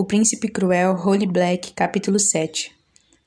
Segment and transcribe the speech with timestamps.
[0.00, 2.74] O Príncipe Cruel, Holy Black, capítulo 7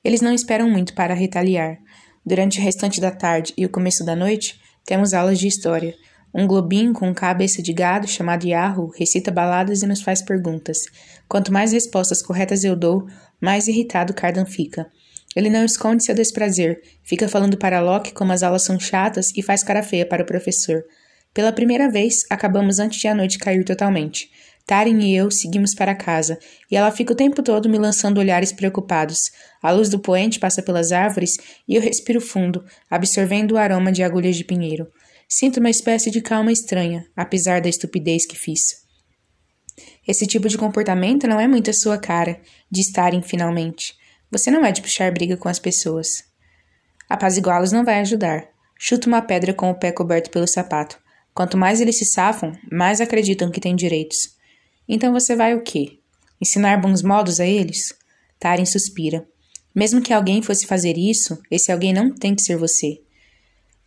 [0.02, 1.78] Eles não esperam muito para retaliar.
[2.26, 5.94] Durante o restante da tarde e o começo da noite, temos aulas de história.
[6.34, 10.78] Um globinho com cabeça de gado, chamado Yahoo, recita baladas e nos faz perguntas.
[11.28, 13.06] Quanto mais respostas corretas eu dou,
[13.40, 14.90] mais irritado Cardan fica.
[15.36, 19.42] Ele não esconde seu desprazer, fica falando para Locke como as aulas são chatas e
[19.42, 20.84] faz cara feia para o professor.
[21.32, 24.28] Pela primeira vez, acabamos antes de a noite cair totalmente.
[24.66, 26.38] Tarin e eu seguimos para casa,
[26.70, 29.30] e ela fica o tempo todo me lançando olhares preocupados.
[29.62, 31.36] A luz do poente passa pelas árvores
[31.68, 34.86] e eu respiro fundo, absorvendo o aroma de agulhas de pinheiro.
[35.28, 38.84] Sinto uma espécie de calma estranha, apesar da estupidez que fiz.
[40.06, 42.40] Esse tipo de comportamento não é muito a sua cara,
[42.70, 43.94] diz Tarin finalmente.
[44.30, 46.24] Você não é de puxar briga com as pessoas.
[47.08, 48.48] Apaziguá-los não vai ajudar.
[48.78, 50.98] Chuto uma pedra com o pé coberto pelo sapato.
[51.34, 54.34] Quanto mais eles se safam, mais acreditam que têm direitos.
[54.88, 55.98] Então você vai o quê?
[56.40, 57.94] Ensinar bons modos a eles?
[58.38, 59.26] Taren suspira.
[59.74, 63.00] Mesmo que alguém fosse fazer isso, esse alguém não tem que ser você.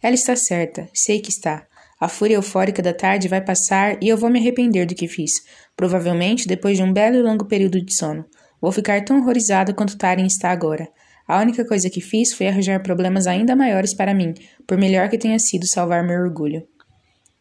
[0.01, 1.65] Ela está certa, sei que está.
[1.99, 5.43] A fúria eufórica da tarde vai passar e eu vou me arrepender do que fiz,
[5.75, 8.25] provavelmente depois de um belo e longo período de sono.
[8.61, 10.87] Vou ficar tão horrorizada quanto Taren está agora.
[11.27, 14.33] A única coisa que fiz foi arranjar problemas ainda maiores para mim,
[14.65, 16.67] por melhor que tenha sido salvar meu orgulho.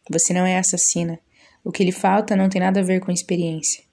[0.09, 1.19] Você não é assassina.
[1.67, 3.83] O que lhe falta não tem nada a ver com experiência.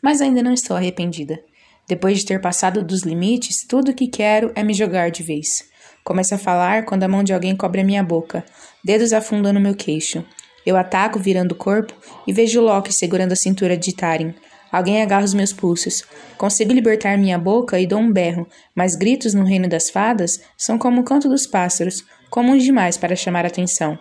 [0.00, 1.42] Mas ainda não estou arrependida.
[1.88, 5.64] Depois de ter passado dos limites, tudo o que quero é me jogar de vez.
[6.04, 8.44] Começo a falar quando a mão de alguém cobre a minha boca,
[8.84, 10.24] dedos afundam no meu queixo.
[10.64, 11.92] Eu ataco virando o corpo
[12.24, 14.32] e vejo Loki segurando a cintura de Tarin.
[14.70, 16.04] Alguém agarra os meus pulsos.
[16.36, 20.78] Consigo libertar minha boca e dou um berro, mas gritos no reino das fadas são
[20.78, 23.98] como o canto dos pássaros, comuns demais para chamar atenção.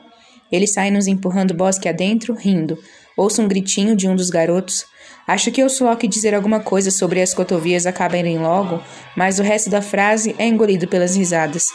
[0.51, 2.77] Ele sai nos empurrando bosque adentro, rindo.
[3.17, 4.85] Ouço um gritinho de um dos garotos.
[5.27, 8.79] Acho que eu sou que dizer alguma coisa sobre as cotovias acabarem logo,
[9.15, 11.65] mas o resto da frase é engolido pelas risadas.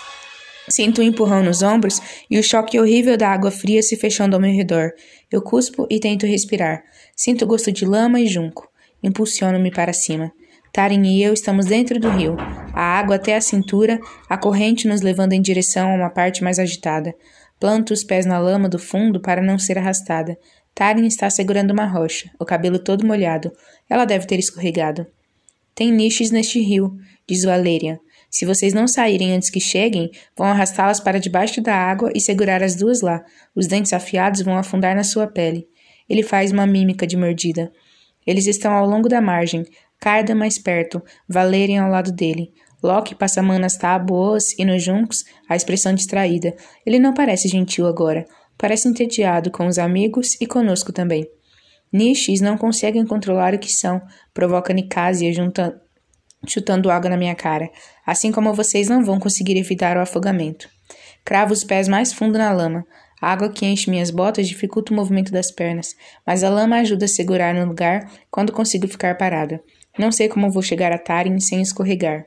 [0.70, 4.40] Sinto um empurrão nos ombros e o choque horrível da água fria se fechando ao
[4.40, 4.92] meu redor.
[5.30, 6.84] Eu cuspo e tento respirar.
[7.17, 8.68] Sinto gosto de lama e junco.
[9.02, 10.30] Impulsiono-me para cima.
[10.72, 12.36] Tarin e eu estamos dentro do rio.
[12.72, 16.61] A água até a cintura, a corrente nos levando em direção a uma parte mais
[16.61, 17.12] agitada.
[17.58, 20.38] Planto os pés na lama do fundo para não ser arrastada.
[20.74, 23.52] Tarin está segurando uma rocha, o cabelo todo molhado.
[23.88, 25.06] Ela deve ter escorregado.
[25.74, 26.96] Tem niches neste rio,
[27.28, 27.98] diz Valerian.
[28.30, 32.62] Se vocês não saírem antes que cheguem, vão arrastá-las para debaixo da água e segurar
[32.62, 33.22] as duas lá.
[33.55, 35.68] Os dentes afiados vão afundar na sua pele.
[36.08, 37.70] Ele faz uma mímica de mordida.
[38.27, 39.66] Eles estão ao longo da margem,
[40.02, 42.52] Carda mais perto, Valerian ao lado dele.
[42.82, 46.56] Loki passa a mão nas tábuas e nos juncos, a expressão distraída.
[46.84, 48.27] Ele não parece gentil agora.
[48.62, 51.27] Parece entediado com os amigos e conosco também.
[51.92, 54.00] Nishis não conseguem controlar o que são,
[54.33, 55.33] provoca Nicasia
[56.46, 57.68] chutando água na minha cara,
[58.06, 60.68] assim como vocês não vão conseguir evitar o afogamento.
[61.24, 62.86] Cravo os pés mais fundo na lama.
[63.20, 67.06] A água que enche minhas botas dificulta o movimento das pernas, mas a lama ajuda
[67.06, 69.61] a segurar no lugar quando consigo ficar parada.
[69.98, 72.27] Não sei como vou chegar a Tarin sem escorregar.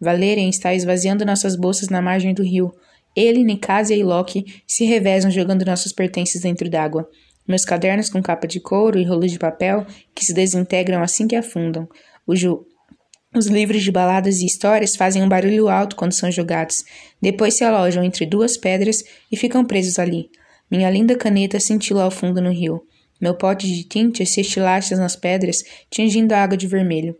[0.00, 2.72] Valerian está esvaziando nossas bolsas na margem do rio,
[3.16, 7.08] ele, Nicasia e Loki se revezam jogando nossos pertences dentro d'água.
[7.48, 11.36] Meus cadernos com capa de couro e rolos de papel que se desintegram assim que
[11.36, 11.88] afundam.
[12.26, 16.84] Os livros de baladas e histórias fazem um barulho alto quando são jogados.
[17.22, 20.28] Depois se alojam entre duas pedras e ficam presos ali.
[20.70, 22.82] Minha linda caneta cintila ao fundo no rio.
[23.20, 27.16] Meu pote de tinta se estilacha nas pedras, tingindo a água de vermelho.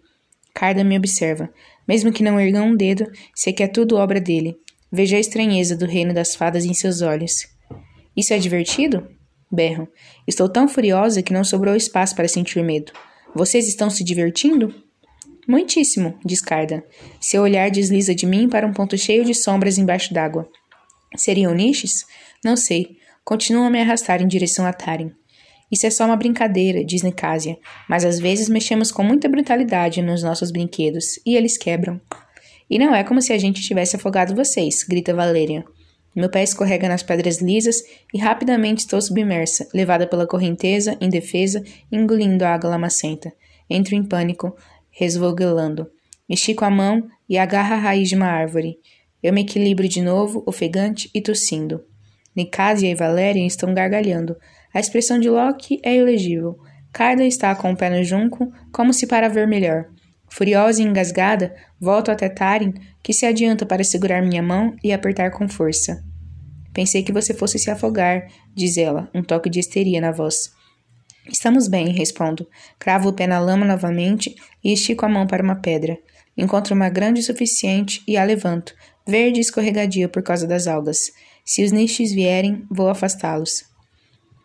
[0.53, 1.49] Carda me observa.
[1.87, 4.57] Mesmo que não erga um dedo, sei que é tudo obra dele.
[4.97, 7.47] Veja a estranheza do reino das fadas em seus olhos.
[8.17, 9.07] Isso é divertido?
[9.53, 9.87] Berro.
[10.27, 12.93] Estou tão furiosa que não sobrou espaço para sentir medo.
[13.34, 14.75] Vocês estão se divertindo?
[15.47, 16.81] Muitíssimo, diz Cardan.
[17.21, 20.49] Seu olhar desliza de mim para um ponto cheio de sombras embaixo d'água.
[21.15, 22.07] Seriam niches?
[22.43, 22.97] Não sei.
[23.23, 25.13] Continuam a me arrastar em direção a Tarim.
[25.71, 30.22] Isso é só uma brincadeira, diz Nicasia, mas às vezes mexemos com muita brutalidade nos
[30.22, 32.01] nossos brinquedos e eles quebram.
[32.68, 35.65] E não é como se a gente tivesse afogado vocês, grita Valerian.
[36.15, 37.83] Meu pé escorrega nas pedras lisas
[38.13, 43.33] e rapidamente estou submersa, levada pela correnteza, indefesa, engolindo a água lamacenta.
[43.68, 44.57] Entro em pânico,
[44.91, 45.91] resvogelando.
[46.28, 48.78] Estico a mão e agarro a raiz de uma árvore.
[49.22, 51.84] Eu me equilibro de novo, ofegante e tossindo.
[52.34, 54.36] Nicasia e Valerian estão gargalhando.
[54.72, 56.59] A expressão de Loki é ilegível.
[56.92, 59.86] Carda está com o pé no junco, como se para ver melhor.
[60.28, 65.31] Furiosa e engasgada, volto até Tarin, que se adianta para segurar minha mão e apertar
[65.31, 66.05] com força.
[66.73, 70.53] Pensei que você fosse se afogar, diz ela, um toque de histeria na voz.
[71.31, 72.47] Estamos bem, respondo.
[72.78, 75.99] Cravo o pé na lama novamente e estico a mão para uma pedra.
[76.37, 78.75] Encontro uma grande o suficiente e a levanto,
[79.07, 81.13] verde e escorregadia por causa das algas.
[81.45, 83.65] Se os niches vierem, vou afastá-los.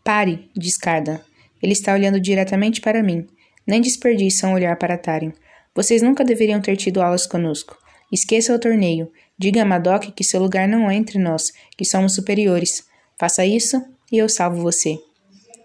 [0.03, 1.21] Pare, diz Carda.
[1.61, 3.27] Ele está olhando diretamente para mim.
[3.67, 5.33] Nem desperdiça um olhar para Taren.
[5.73, 7.77] Vocês nunca deveriam ter tido aulas conosco.
[8.11, 9.11] Esqueça o torneio.
[9.37, 12.83] Diga a Madoc que seu lugar não é entre nós, que somos superiores.
[13.17, 13.81] Faça isso
[14.11, 14.97] e eu salvo você.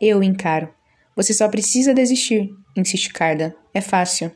[0.01, 0.69] Eu encaro.
[1.17, 3.57] Você só precisa desistir, insiste Carda.
[3.75, 4.31] É fácil.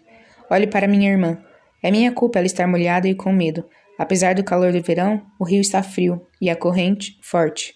[0.51, 1.39] Olhe para minha irmã.
[1.83, 3.65] É minha culpa ela estar molhada e com medo.
[3.97, 7.75] Apesar do calor do verão, o rio está frio e a corrente forte.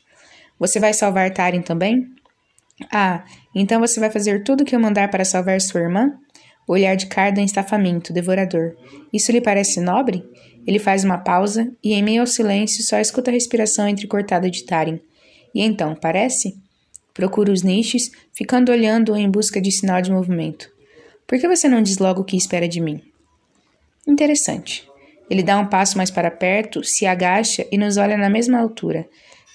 [0.59, 2.07] Você vai salvar Taren também?
[2.93, 3.25] Ah,
[3.55, 6.19] então você vai fazer tudo o que eu mandar para salvar sua irmã?
[6.67, 8.75] O olhar de Cardan está faminto, devorador.
[9.13, 10.25] Isso lhe parece nobre?
[10.67, 14.65] Ele faz uma pausa e, em meio ao silêncio, só escuta a respiração entrecortada de
[14.65, 14.99] Tarin.
[15.55, 16.57] E então, parece?
[17.13, 20.69] Procura os niches, ficando olhando em busca de sinal de movimento.
[21.27, 23.01] Por que você não diz logo o que espera de mim?
[24.07, 24.89] Interessante.
[25.31, 29.07] Ele dá um passo mais para perto, se agacha e nos olha na mesma altura.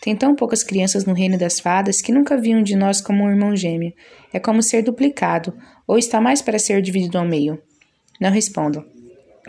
[0.01, 3.30] Tem tão poucas crianças no reino das fadas que nunca viam de nós como um
[3.30, 3.94] irmão gêmeo.
[4.34, 5.54] É como ser duplicado,
[5.86, 7.62] ou está mais para ser dividido ao meio.
[8.19, 8.86] Não respondo.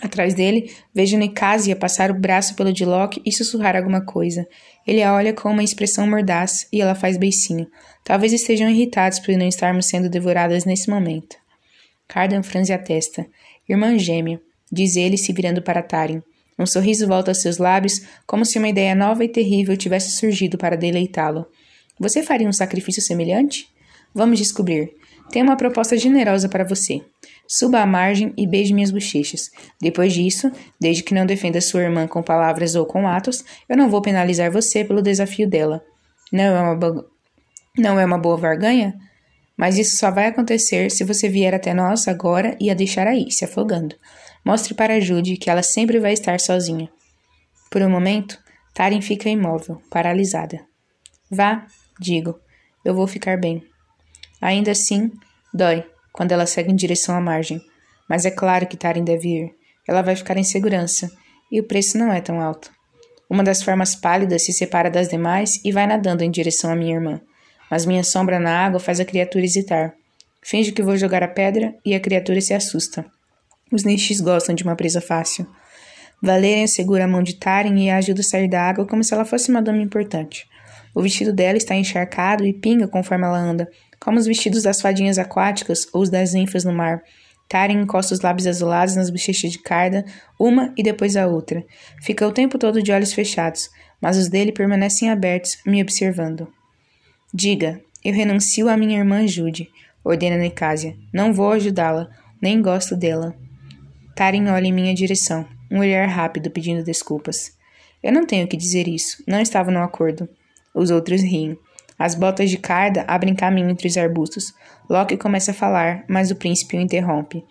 [0.02, 4.46] Atrás dele, vejo Nicasia passar o braço pelo Diloc e sussurrar alguma coisa.
[4.86, 7.66] Ele a olha com uma expressão mordaz e ela faz beicinho.
[8.02, 11.36] Talvez estejam irritados por não estarmos sendo devoradas nesse momento.
[12.08, 13.26] Cardan franze a testa.
[13.68, 14.40] Irmã gêmea,
[14.72, 16.22] diz ele se virando para Tarim.
[16.60, 20.58] Um sorriso volta aos seus lábios, como se uma ideia nova e terrível tivesse surgido
[20.58, 21.46] para deleitá-lo.
[21.98, 23.66] Você faria um sacrifício semelhante?
[24.14, 24.92] Vamos descobrir.
[25.30, 27.00] Tenho uma proposta generosa para você.
[27.48, 29.50] Suba à margem e beije minhas bochechas.
[29.80, 33.88] Depois disso, desde que não defenda sua irmã com palavras ou com atos, eu não
[33.88, 35.82] vou penalizar você pelo desafio dela.
[36.30, 37.04] Não é uma, bo...
[37.78, 38.94] não é uma boa barganha?
[39.56, 43.30] Mas isso só vai acontecer se você vier até nós agora e a deixar aí,
[43.30, 43.94] se afogando.
[44.44, 46.90] Mostre para Jude que ela sempre vai estar sozinha.
[47.70, 48.38] Por um momento,
[48.74, 50.60] Taren fica imóvel, paralisada.
[51.30, 51.66] Vá,
[51.98, 52.38] digo,
[52.84, 53.64] eu vou ficar bem.
[54.40, 55.10] Ainda assim,
[55.52, 57.60] dói quando ela segue em direção à margem,
[58.08, 59.54] mas é claro que Taren deve ir.
[59.86, 61.10] Ela vai ficar em segurança,
[61.50, 62.70] e o preço não é tão alto.
[63.28, 66.94] Uma das formas pálidas se separa das demais e vai nadando em direção à minha
[66.94, 67.20] irmã,
[67.70, 69.94] mas minha sombra na água faz a criatura hesitar.
[70.42, 73.04] Finge que vou jogar a pedra e a criatura se assusta.
[73.72, 75.46] Os niches gostam de uma presa fácil.
[76.22, 79.14] Valerian segura a mão de Taren e a ajuda a sair da água como se
[79.14, 80.48] ela fosse uma dama importante.
[80.94, 83.70] O vestido dela está encharcado e pinga conforme ela anda,
[84.00, 87.00] como os vestidos das fadinhas aquáticas ou os das ninfas no mar.
[87.48, 90.04] Taren encosta os lábios azulados nas bochechas de Carda,
[90.38, 91.64] uma e depois a outra.
[92.02, 93.70] Fica o tempo todo de olhos fechados,
[94.00, 96.48] mas os dele permanecem abertos, me observando.
[97.32, 99.68] Diga, eu renuncio à minha irmã Jude,
[100.04, 100.96] ordena Nicásia.
[101.12, 102.08] Não vou ajudá-la,
[102.40, 103.34] nem gosto dela.
[104.16, 107.56] Karen olha em minha direção, um olhar rápido pedindo desculpas.
[108.02, 110.28] Eu não tenho que dizer isso, não estava no acordo.
[110.74, 111.58] Os outros riem.
[111.98, 114.54] As botas de Carda abrem caminho entre os arbustos.
[114.88, 117.44] Loki começa a falar, mas o príncipe o interrompe.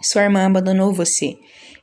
[0.00, 1.36] Sua irmã abandonou você.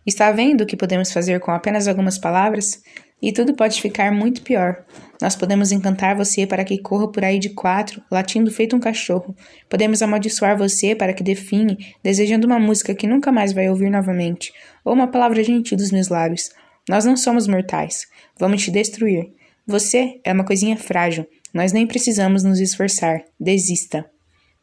[0.05, 2.81] Está vendo o que podemos fazer com apenas algumas palavras?
[3.21, 4.83] E tudo pode ficar muito pior.
[5.21, 9.35] Nós podemos encantar você para que corra por aí de quatro, latindo feito um cachorro.
[9.69, 14.51] Podemos amaldiçoar você para que define, desejando uma música que nunca mais vai ouvir novamente,
[14.83, 16.51] ou uma palavra gentil dos meus lábios.
[16.89, 18.07] Nós não somos mortais.
[18.37, 19.31] Vamos te destruir.
[19.65, 21.25] Você é uma coisinha frágil.
[21.53, 23.23] Nós nem precisamos nos esforçar.
[23.39, 24.05] Desista.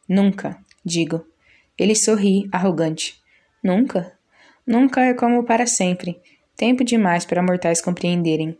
[0.07, 1.25] Nunca, digo.
[1.75, 3.15] Ele sorri, arrogante.
[3.63, 4.13] Nunca?
[4.67, 6.19] Nunca é como para sempre.
[6.61, 8.55] Tempo demais para mortais compreenderem.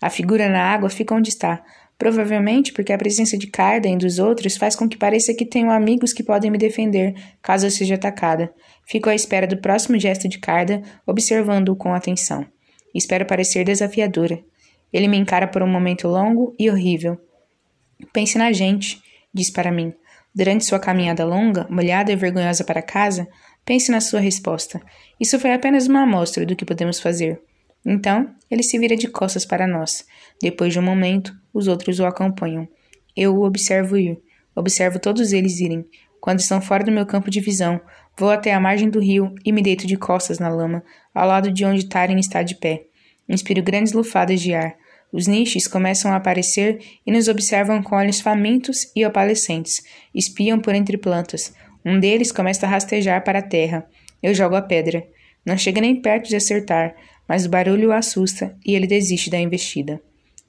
[0.00, 1.62] A figura na água fica onde está,
[1.98, 5.70] provavelmente porque a presença de Carda e dos outros faz com que pareça que tenho
[5.70, 8.50] amigos que podem me defender caso eu seja atacada.
[8.86, 12.46] Fico à espera do próximo gesto de Carda, observando-o com atenção.
[12.94, 14.42] Espero parecer desafiadora.
[14.90, 17.20] Ele me encara por um momento longo e horrível.
[18.14, 18.98] Pense na gente,
[19.34, 19.92] diz para mim.
[20.34, 23.28] Durante sua caminhada longa, molhada e vergonhosa para casa,
[23.66, 24.80] Pense na sua resposta.
[25.20, 27.40] Isso foi apenas uma amostra do que podemos fazer.
[27.84, 30.06] Então, ele se vira de costas para nós.
[30.40, 32.68] Depois de um momento, os outros o acompanham.
[33.16, 34.18] Eu o observo ir.
[34.54, 35.84] Observo todos eles irem.
[36.20, 37.80] Quando estão fora do meu campo de visão,
[38.16, 40.82] vou até a margem do rio e me deito de costas na lama,
[41.12, 42.84] ao lado de onde Taren está de pé.
[43.28, 44.76] Inspiro grandes lufadas de ar.
[45.12, 49.82] Os niches começam a aparecer e nos observam com olhos famintos e opalescentes.
[50.14, 51.52] Espiam por entre plantas.
[51.86, 53.86] Um deles começa a rastejar para a terra.
[54.20, 55.06] Eu jogo a pedra.
[55.44, 56.96] Não chega nem perto de acertar,
[57.28, 60.00] mas o barulho o assusta e ele desiste da investida.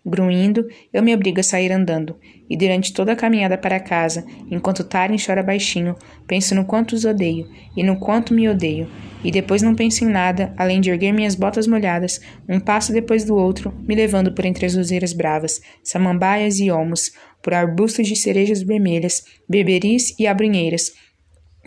[0.04, 2.16] Gruindo, eu me obrigo a sair andando,
[2.50, 7.04] e durante toda a caminhada para casa, enquanto Taren chora baixinho, penso no quanto os
[7.04, 8.90] odeio e no quanto me odeio,
[9.22, 13.26] e depois não penso em nada, além de erguer minhas botas molhadas, um passo depois
[13.26, 17.12] do outro, me levando por entre as roseiras bravas, samambaias e olmos,
[17.44, 20.94] por arbustos de cerejas vermelhas, berberis e abrunheiras,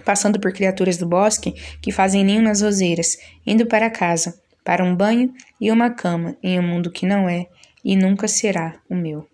[0.00, 3.16] passando por criaturas do bosque que fazem ninho nas roseiras,
[3.46, 7.46] indo para casa, para um banho e uma cama em um mundo que não é
[7.84, 9.26] e nunca será o meu.